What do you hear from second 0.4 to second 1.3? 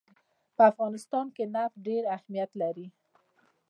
په افغانستان